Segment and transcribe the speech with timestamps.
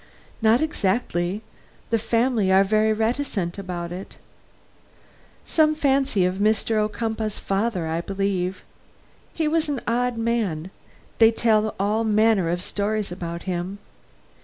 [0.41, 1.43] "Not exactly.
[1.91, 4.17] The family are very reticent about it.
[5.45, 6.77] Some fancy of Mr.
[6.83, 8.63] Ocumpaugh's father, I believe.
[9.31, 10.71] He was an odd man;
[11.19, 13.77] they tell all manner of stories about him.